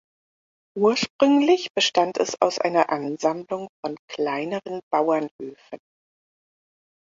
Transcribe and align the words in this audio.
Ursprünglich 0.75 1.67
bestand 1.77 2.17
es 2.17 2.41
aus 2.41 2.57
einer 2.57 2.89
Ansammlung 2.89 3.67
von 3.85 3.95
kleineren 4.09 4.79
Bauernhöfen. 4.91 5.77